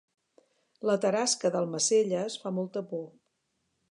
[0.89, 3.07] La tarasca d'Almacelles fa molta por